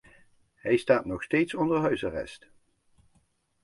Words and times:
Hij 0.55 0.77
staat 0.77 1.05
nog 1.05 1.23
steeds 1.23 1.53
onder 1.53 1.79
huisarrest. 1.79 2.49